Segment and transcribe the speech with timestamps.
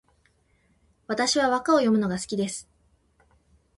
[1.05, 2.67] 私は和歌を詠むのが好きです